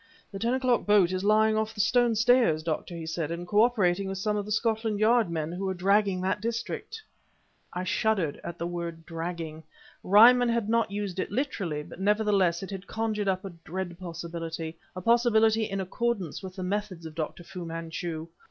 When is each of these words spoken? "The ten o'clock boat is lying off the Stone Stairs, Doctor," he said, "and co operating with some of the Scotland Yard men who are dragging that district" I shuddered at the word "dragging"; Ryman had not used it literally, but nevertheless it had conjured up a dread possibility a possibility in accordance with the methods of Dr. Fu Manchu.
"The 0.31 0.39
ten 0.39 0.55
o'clock 0.55 0.87
boat 0.87 1.11
is 1.11 1.23
lying 1.23 1.55
off 1.55 1.75
the 1.75 1.79
Stone 1.79 2.15
Stairs, 2.15 2.63
Doctor," 2.63 2.95
he 2.95 3.05
said, 3.05 3.29
"and 3.29 3.47
co 3.47 3.61
operating 3.61 4.07
with 4.09 4.17
some 4.17 4.35
of 4.35 4.45
the 4.47 4.51
Scotland 4.51 4.99
Yard 4.99 5.29
men 5.29 5.51
who 5.51 5.69
are 5.69 5.75
dragging 5.75 6.21
that 6.21 6.41
district" 6.41 7.03
I 7.73 7.83
shuddered 7.83 8.41
at 8.43 8.57
the 8.57 8.65
word 8.65 9.05
"dragging"; 9.05 9.61
Ryman 10.03 10.49
had 10.49 10.67
not 10.69 10.89
used 10.89 11.19
it 11.19 11.31
literally, 11.31 11.83
but 11.83 11.99
nevertheless 11.99 12.63
it 12.63 12.71
had 12.71 12.87
conjured 12.87 13.27
up 13.27 13.45
a 13.45 13.51
dread 13.51 13.99
possibility 13.99 14.75
a 14.95 15.01
possibility 15.01 15.65
in 15.69 15.79
accordance 15.79 16.41
with 16.41 16.55
the 16.55 16.63
methods 16.63 17.05
of 17.05 17.13
Dr. 17.13 17.43
Fu 17.43 17.63
Manchu. 17.63 18.25